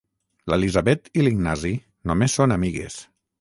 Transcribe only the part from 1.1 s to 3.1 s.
i l'Ignasi només són amigues.